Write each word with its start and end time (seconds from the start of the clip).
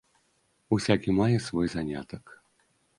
Усякі 0.77 1.15
мае 1.21 1.37
свой 1.51 1.67
занятак. 1.77 2.39